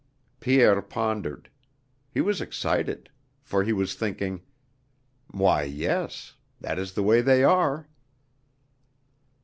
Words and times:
Pierre 0.39 0.81
pondered. 0.81 1.47
He 2.09 2.21
was 2.21 2.41
excited. 2.41 3.11
For 3.43 3.63
he 3.63 3.71
was 3.71 3.93
thinking: 3.93 4.41
"Why, 5.27 5.61
yes. 5.61 6.33
That 6.59 6.79
is 6.79 6.93
the 6.95 7.03
way 7.03 7.21
they 7.21 7.43
are...." 7.43 7.87